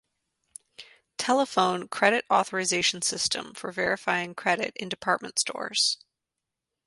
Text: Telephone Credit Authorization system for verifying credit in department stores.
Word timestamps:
Telephone 1.19 1.87
Credit 1.87 2.25
Authorization 2.31 3.03
system 3.03 3.53
for 3.53 3.71
verifying 3.71 4.33
credit 4.33 4.73
in 4.75 4.89
department 4.89 5.37
stores. 5.37 5.99